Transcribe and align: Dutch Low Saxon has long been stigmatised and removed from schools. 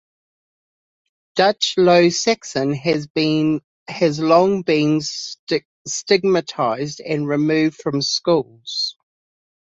Dutch 1.35 1.75
Low 1.77 2.09
Saxon 2.09 2.73
has 2.73 3.11
long 4.19 4.63
been 4.63 4.99
stigmatised 5.87 7.01
and 7.01 7.27
removed 7.27 7.75
from 7.79 8.01
schools. 8.01 8.97